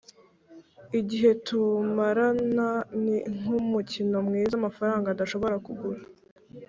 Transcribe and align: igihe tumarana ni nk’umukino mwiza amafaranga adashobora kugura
igihe 0.99 1.31
tumarana 1.45 2.69
ni 3.03 3.17
nk’umukino 3.35 4.17
mwiza 4.27 4.53
amafaranga 4.59 5.07
adashobora 5.09 5.55
kugura 5.65 6.01